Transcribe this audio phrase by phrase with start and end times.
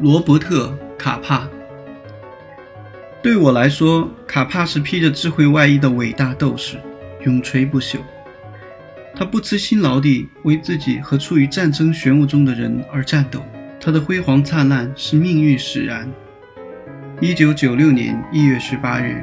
[0.00, 1.46] 罗伯特·卡帕。
[3.22, 6.78] 对我来说，卡帕是披着智慧外衣的伟大斗士，
[7.26, 7.98] 永垂不朽。
[9.14, 13.44] 他不辞辛劳地为自己和处于战争漩涡中的人而战斗。
[13.78, 16.10] 他的辉煌灿烂是命运使然。
[17.20, 19.22] 一九九六年一月十八日。